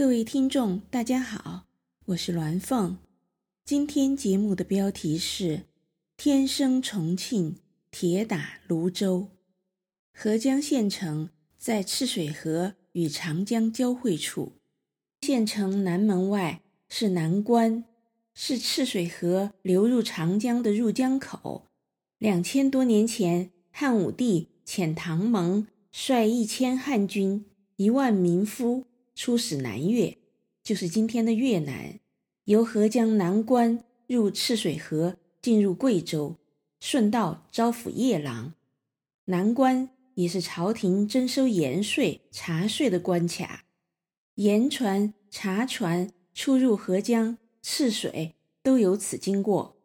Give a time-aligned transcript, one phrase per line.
[0.00, 1.66] 各位听众，大家好，
[2.06, 2.96] 我是鸾凤。
[3.66, 5.64] 今天节目的标题是
[6.16, 7.56] “天生重庆，
[7.90, 9.28] 铁打泸州”。
[10.16, 11.28] 合江县城
[11.58, 14.54] 在赤水河与长江交汇处，
[15.20, 17.84] 县城南门外是南关，
[18.32, 21.66] 是赤水河流入长江的入江口。
[22.16, 27.44] 两千多年前，汉武帝遣唐蒙率一千汉军、
[27.76, 28.86] 一万民夫。
[29.14, 30.16] 出使南越，
[30.62, 32.00] 就是今天的越南，
[32.44, 36.36] 由合江南关入赤水河，进入贵州，
[36.80, 38.54] 顺道招抚夜郎。
[39.26, 43.64] 南关也是朝廷征收盐税、茶税的关卡，
[44.36, 49.76] 盐船、茶船出入合江、赤水都由此经过。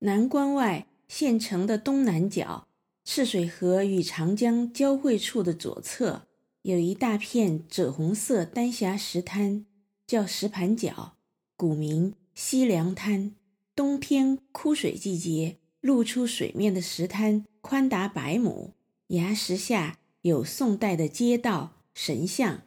[0.00, 2.68] 南关外县城的东南角，
[3.04, 6.26] 赤水河与长江交汇处的左侧。
[6.62, 9.64] 有一大片赭红色丹霞石滩，
[10.06, 11.16] 叫石盘角，
[11.56, 13.34] 古名西凉滩。
[13.74, 18.74] 冬天枯水季节，露出水面的石滩宽达百亩，
[19.06, 22.60] 崖石下有宋代的街道、神像。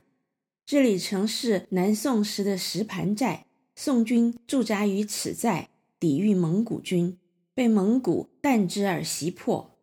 [0.65, 5.69] 这里曾是南宋时的石盘寨，宋军驻扎于此寨，
[5.99, 7.19] 抵御蒙古军，
[7.53, 9.77] 被蒙古弹之而袭破。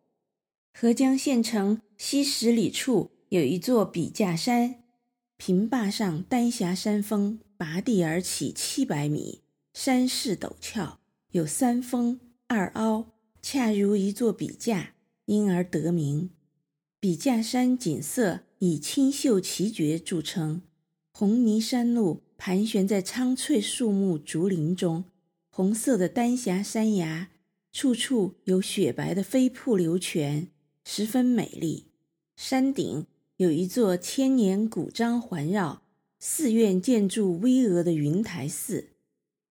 [0.73, 3.11] 合江县城西十里处。
[3.31, 4.83] 有一座笔架山，
[5.37, 9.39] 平坝上丹霞山峰拔地而起七百米，
[9.73, 10.99] 山势陡峭，
[11.31, 14.95] 有三峰二凹，恰如一座笔架，
[15.27, 16.31] 因而得名。
[16.99, 20.63] 笔架山景色以清秀奇绝著称，
[21.13, 25.05] 红泥山路盘旋在苍翠树木竹林中，
[25.49, 27.29] 红色的丹霞山崖，
[27.71, 30.49] 处处有雪白的飞瀑流泉，
[30.83, 31.85] 十分美丽。
[32.35, 33.05] 山顶。
[33.41, 35.81] 有一座千年古樟环绕、
[36.19, 38.89] 寺院建筑巍峨的云台寺，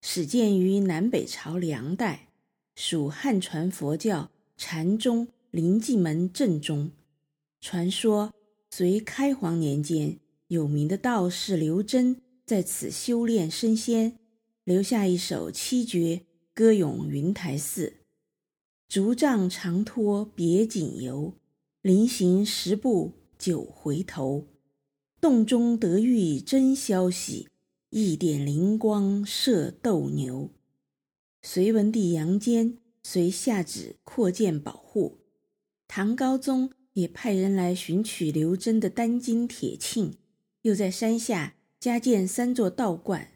[0.01, 2.29] 始建于南北朝梁代，
[2.73, 6.91] 属汉传佛教禅宗临济门正宗。
[7.59, 8.33] 传说
[8.69, 14.17] 隋开皇年间，有名的道士刘真在此修炼升仙，
[14.63, 16.21] 留下一首七绝
[16.53, 17.95] 歌咏云台寺：
[18.87, 21.33] 竹杖长托别景游，
[21.81, 23.11] 临行十步。
[23.41, 24.45] 九回头，
[25.19, 27.47] 洞中得遇真消息，
[27.89, 30.51] 一点灵光射斗牛。
[31.41, 35.21] 隋文帝杨坚遂下旨扩建保护，
[35.87, 40.11] 唐高宗也派人来寻取刘真的丹金铁磬，
[40.61, 43.27] 又在山下加建三座道观。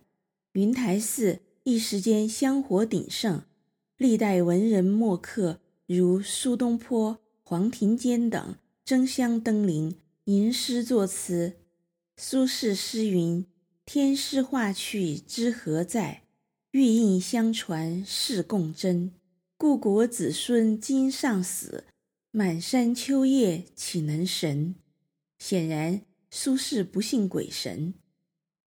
[0.51, 3.41] 云台寺一时间香火鼎盛，
[3.97, 8.55] 历代文人墨客如苏东坡、黄庭坚等。
[8.85, 11.53] 争相登临，吟诗作词。
[12.18, 13.44] 苏轼诗云
[13.84, 16.22] ：“天师化去知何在？
[16.69, 19.12] 玉印相传是共真。
[19.57, 21.85] 故国子孙今尚死，
[22.29, 24.75] 满山秋叶岂能神？”
[25.40, 27.96] 显然，苏轼不信鬼神。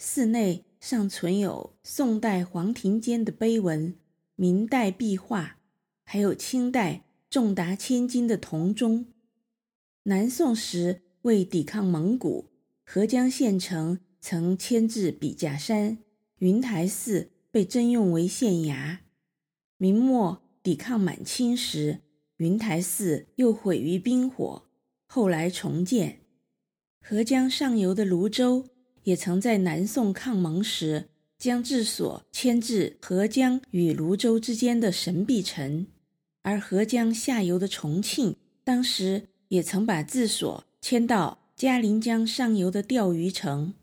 [0.01, 3.95] 寺内尚存有宋代黄庭坚的碑文、
[4.35, 5.59] 明代壁画，
[6.03, 9.07] 还有清代重达千斤的铜钟。
[10.09, 12.47] 南宋时，为抵抗蒙古，
[12.83, 15.99] 合江县城曾迁至笔架山，
[16.39, 19.01] 云台寺被征用为县衙。
[19.77, 22.01] 明末抵抗满清时，
[22.39, 24.63] 云台寺又毁于兵火，
[25.05, 26.21] 后来重建。
[27.03, 28.65] 合江上游的泸州
[29.03, 35.87] 也曾在南宋抗蒙时，将治所迁至合江与泸州之间的神臂城，
[36.41, 39.28] 而合江下游的重庆，当时。
[39.49, 43.75] 也曾把治所迁到嘉陵江上游的钓鱼城。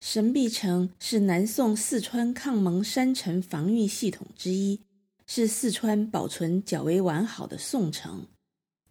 [0.00, 4.80] 神臂城是南宋四川抗蒙山城防御系统之一，
[5.26, 8.26] 是四川保存较为完好的宋城。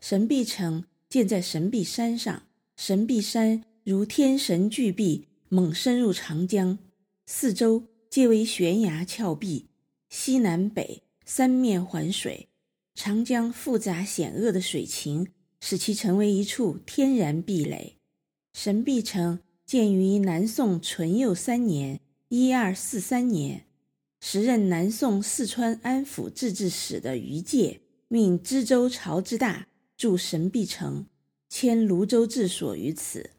[0.01, 2.43] 神臂城建在神臂山上，
[2.75, 6.79] 神臂山如天神巨壁，猛深入长江，
[7.27, 9.67] 四周皆为悬崖峭壁，
[10.09, 12.49] 西南北三面环水，
[12.95, 15.27] 长江复杂险恶的水情。
[15.65, 17.95] 使其成为一处天然壁垒。
[18.51, 23.63] 神臂城建于南宋淳佑三年（一二四三年），
[24.19, 27.79] 时任南宋四川安抚制置使的于介
[28.09, 31.05] 命知州曹之大筑神臂城，
[31.47, 33.29] 迁泸州治所于此。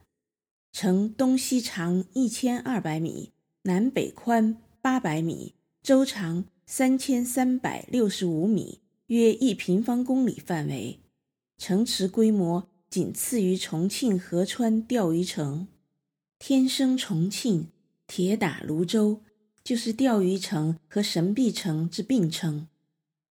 [0.72, 3.32] 城东西长一千二百米，
[3.64, 11.00] 南北宽八百米，周长三千三百六十五米，约一平方公里范围。
[11.66, 15.66] 城池规模仅次于重庆合川钓鱼城。
[16.38, 17.68] 天生重庆，
[18.06, 19.22] 铁打泸州，
[19.64, 22.68] 就是钓鱼城和神臂城之并称。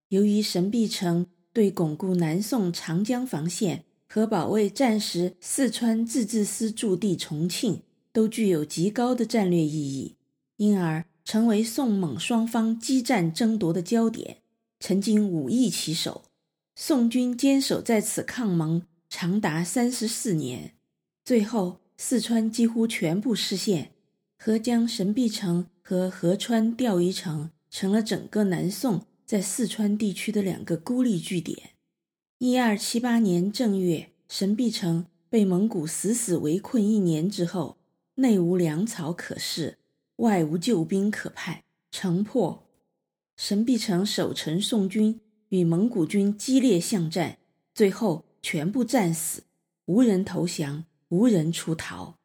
[0.07, 10.15] 由于神臂城对巩固南宋长江防线和保卫战时四川自治司驻地重庆都具有极高的战略意义，
[10.57, 14.37] 因而成为宋蒙双方激战争夺的焦点，
[14.79, 16.23] 曾经武役起手。
[16.75, 20.73] 宋军坚守在此抗蒙长达三十四年，
[21.23, 23.91] 最后四川几乎全部失陷，
[24.39, 31.71] 合江神臂城和合川钓鱼城成了整个南宋在四川地区的两个孤立据点。
[32.39, 37.77] 一二七八年正月，神臂城被蒙古死死围困一年之后，
[38.15, 39.77] 内无粮草可食，
[40.15, 42.67] 外无救兵可派，城破。
[43.37, 45.19] 神臂城守城宋军。
[45.53, 47.37] 与蒙古军激烈巷战，
[47.75, 49.43] 最后全部战死，
[49.85, 52.15] 无人投降，无人出逃。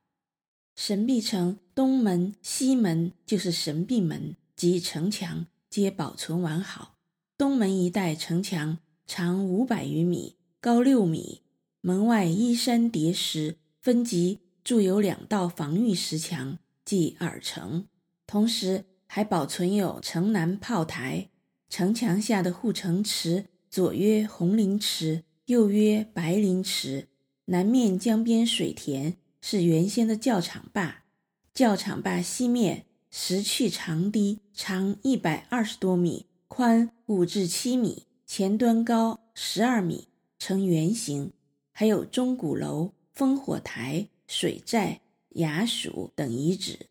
[0.75, 6.95] 神臂城东门、西门就是神臂门及城墙，皆保存完好。
[7.37, 11.43] 东门一带城墙长五百余米，高六米，
[11.83, 17.85] 门外依山叠石，分级筑有两道防御石墙，即耳城，
[18.27, 21.29] 同时还保存有城南炮台。
[21.69, 27.09] 城墙下的护城池，左曰红林池，右曰白林池。
[27.45, 31.05] 南面江边水田是原先的教场坝，
[31.53, 41.33] 教场坝西面石砌长堤，长一百二十多米，宽五至七米，前端高十二米，呈圆形。
[41.73, 45.01] 还有钟鼓楼、烽火台、水寨、
[45.37, 46.89] 衙署等遗址。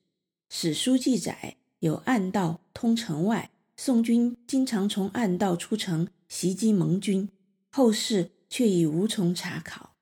[0.50, 3.52] 史书记载有暗道通城外。
[3.80, 7.30] 宋军经常从暗道出城袭击蒙军，
[7.70, 9.94] 后事却已无从查考。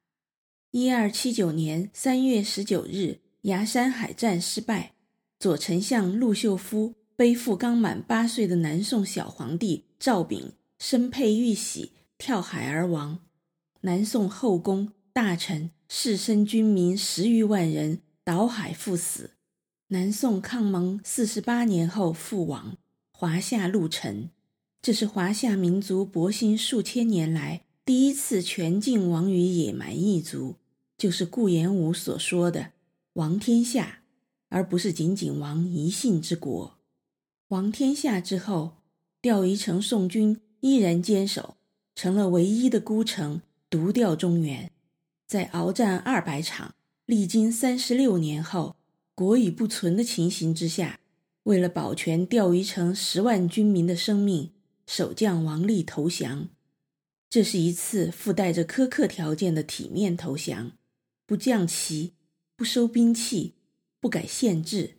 [0.71, 4.93] 一二七九年三月十九日，崖山海战失败，
[5.37, 13.19] 左丞相陆秀夫背负刚满八岁的南宋小皇帝赵昺，身佩玉玺跳海而亡。
[13.81, 19.31] 南宋后宫大臣、士绅、军民十余万人倒海赴死。
[19.89, 22.77] 南宋抗蒙四十八年后覆亡。
[23.17, 24.29] 华夏陆沉，
[24.81, 30.57] 这是华夏民族勃兴数千年来第一次全境亡于野蛮异族，
[30.97, 32.73] 就是顾炎武所说的
[33.15, 34.01] “亡天下”，
[34.51, 36.77] 而不是仅仅亡一姓之国。
[37.47, 38.79] 亡天下之后，
[39.21, 41.55] 钓鱼城宋军依然坚守，
[41.95, 44.69] 成了唯一的孤城，独钓中原。
[45.25, 46.75] 在鏖战二百场，
[47.05, 48.75] 历经三十六年后，
[49.15, 50.99] 国与不存的情形之下。
[51.45, 54.51] 为了保全钓鱼城十万军民的生命，
[54.87, 56.49] 守将王立投降。
[57.29, 60.71] 这是一次附带着苛刻条件的体面投降，
[61.27, 62.13] 不降旗，
[62.55, 63.53] 不收兵器，
[63.99, 64.95] 不改县制。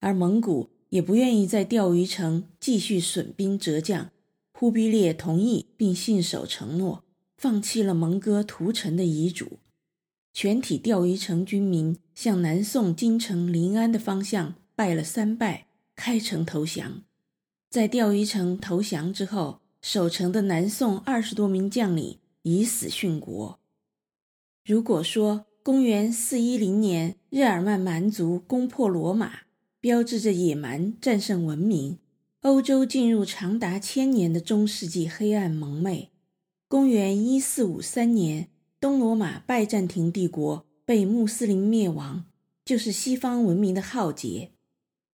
[0.00, 4.10] 而蒙古也不愿意在钓鱼城继续损兵折将，
[4.52, 7.04] 忽必烈同意并信守承诺，
[7.38, 9.58] 放弃了蒙哥屠城的遗嘱。
[10.34, 15.69] 全体钓鱼城军民向南宋京城临安的方向拜了三拜。
[16.02, 17.02] 开城投降，
[17.68, 23.60] 在钓鱼城投降之后，守城的南宋二十多名将领以死殉国。
[24.64, 29.40] 如果说公元四一零年日耳曼蛮族攻破罗马，
[29.78, 31.98] 标志着野蛮战胜文明，
[32.40, 36.08] 欧洲进入长达千年的中世纪黑暗蒙昧；
[36.66, 38.48] 公元一四五三年
[38.80, 42.24] 东罗马拜占庭帝国被穆斯林灭亡，
[42.64, 44.52] 就是西方文明的浩劫。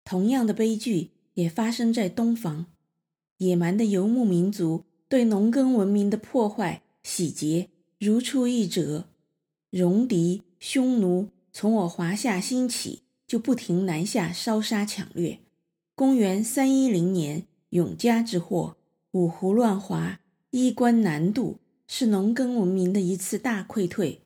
[0.05, 2.67] 同样的悲剧也发生在东方，
[3.39, 7.69] 野蛮的游牧民族对农耕文明的破坏洗劫
[7.99, 9.07] 如出一辙，
[9.71, 15.39] 戎狄匈奴从我华夏兴起就不停南下烧杀抢掠。
[15.95, 18.77] 公元三一零年永嘉之祸，
[19.11, 20.19] 五胡乱华，
[20.51, 21.57] 衣冠南渡，
[21.87, 24.21] 是农耕文明的一次大溃退。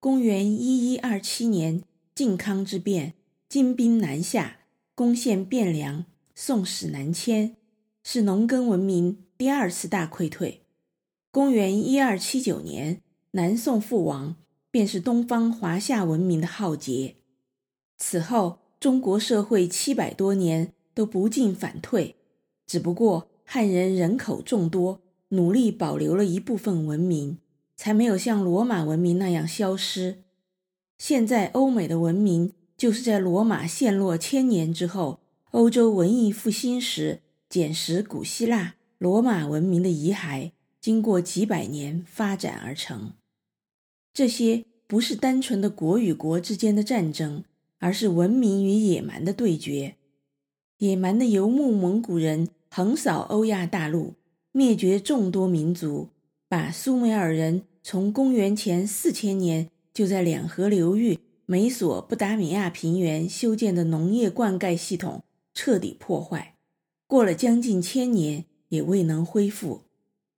[0.00, 1.82] 公元一一二七年
[2.14, 3.14] 靖康之变，
[3.48, 4.58] 金兵南下。
[4.96, 6.04] 攻陷汴梁，
[6.36, 7.56] 宋史南迁，
[8.04, 10.60] 是农耕文明第二次大溃退。
[11.32, 14.36] 公元一二七九年，南宋覆亡，
[14.70, 17.16] 便是东方华夏文明的浩劫。
[17.98, 22.14] 此后，中国社会七百多年都不进反退，
[22.64, 27.38] 只不过汉人人口众多，努力保留了一部分文明，
[27.74, 30.22] 才没有像罗马文明那样消失。
[30.98, 32.52] 现在欧美的文明。
[32.76, 35.20] 就是在罗马陷落千年之后，
[35.52, 40.50] 欧洲文艺复兴时捡拾古希腊、罗马文明的遗骸，
[40.80, 43.12] 经过几百年发展而成。
[44.12, 47.44] 这些不是单纯的国与国之间的战争，
[47.78, 49.94] 而是文明与野蛮的对决。
[50.78, 54.14] 野蛮的游牧蒙古人横扫欧亚大陆，
[54.50, 56.08] 灭绝众多民族，
[56.48, 66.56] 把苏美尔人从公元前四千年就在两河流域美索不达米亚平原修建的农业灌溉系统彻底破坏，
[67.06, 69.82] 过了将近千年也未能恢复，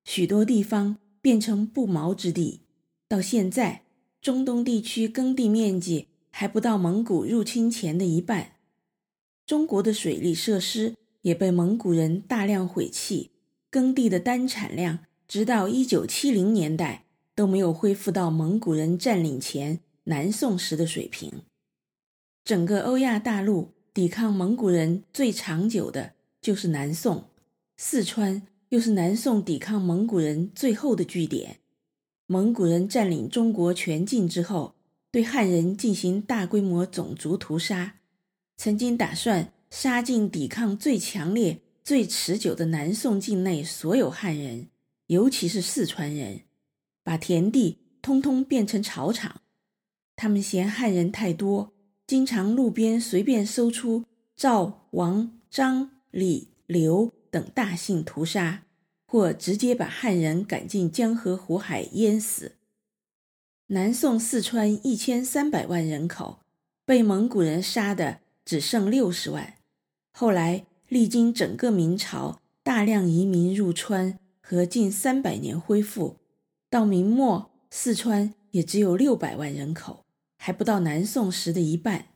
[0.05, 2.63] 许多地方变成不毛之地。
[3.07, 3.83] 到现在，
[4.21, 8.55] 中东地区耕地面积还不到蒙古入侵前的一半。
[9.47, 13.31] 中国的水利设施也被蒙古人大量毁弃，
[13.71, 14.99] 耕地的单产量
[15.29, 17.05] 直到一九七零年代
[17.37, 21.43] 都没有恢复到蒙古人占领前南宋时的水平。
[22.45, 27.31] 整个欧亚大陆抵抗蒙古人最长久的就是南宋，
[27.77, 31.59] 四川又是南宋抵抗蒙古人最后的据点。
[32.27, 34.77] 蒙古人占领中国全境之后，
[35.11, 37.97] 对汉人进行大规模种族屠杀。
[38.57, 44.69] 曾经打算杀尽抵抗最强烈、最持久的南宋境内所有汉人，
[45.09, 46.43] 尤其是四川人，
[47.03, 49.41] 把田地通通变成草场。
[50.17, 51.73] 他们嫌汉人太多，
[52.07, 54.05] 经常路边随便搜出
[54.35, 58.65] 赵、王、张、李、刘等大姓屠杀，
[59.07, 62.57] 或直接把汉人赶进江河湖海淹死。
[63.69, 66.41] 南宋四川一千三百万人口，
[66.85, 68.21] 被蒙古人杀的。
[68.47, 69.55] 只剩六十万。
[70.13, 76.19] 后来历经整个明朝大量移民入川和近三百年恢复，
[76.71, 80.06] 到明末四川也只有六百万人口，
[80.47, 82.07] 还不到南宋时的一半。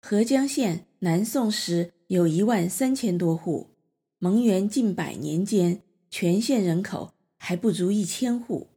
[0.00, 3.76] 合江县南宋时有一万三千多户，
[4.18, 8.68] 蒙元近百年间全县人口还不足一千户。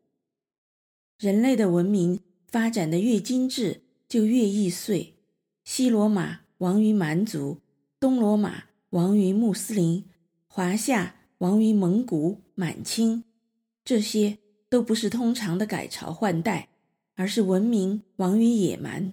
[1.17, 5.15] 人类的文明发展的越精致，就越易碎。
[5.63, 6.41] 西罗马。
[6.57, 7.62] 亡于蛮族，
[8.00, 10.03] 东罗马亡于穆斯林，
[10.47, 13.24] 华夏亡于蒙古、满清，
[13.86, 16.67] 这些都不是通常的改朝换代，
[17.17, 19.12] 而是文明亡于野蛮。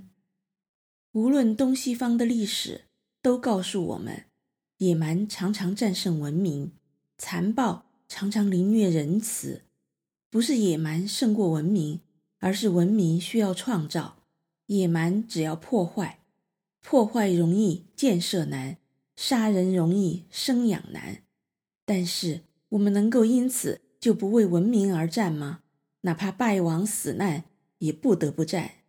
[1.12, 2.82] 无论东西方的历史，
[3.22, 4.24] 都告诉我们，
[4.76, 6.72] 野蛮常常战胜文明，
[7.16, 9.62] 残暴常常凌虐仁慈。
[10.28, 12.00] 不是野蛮胜过文明，
[12.40, 14.16] 而是文明需要创造，
[14.66, 16.18] 野蛮只要破坏。
[16.82, 18.76] 破坏容易，建设难；
[19.16, 21.22] 杀人容易，生养难。
[21.86, 25.60] 但是，我们能够因此就不为文明而战吗？
[26.02, 27.44] 哪怕败亡死难，
[27.84, 28.83] 也不得不在。